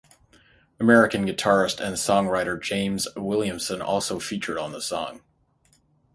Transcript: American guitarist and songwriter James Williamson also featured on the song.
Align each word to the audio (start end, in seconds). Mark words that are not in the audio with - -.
American 0.79 1.27
guitarist 1.27 1.79
and 1.79 1.95
songwriter 1.95 2.59
James 2.59 3.07
Williamson 3.15 3.83
also 3.83 4.19
featured 4.19 4.57
on 4.57 4.71
the 4.71 4.81
song. 4.81 5.21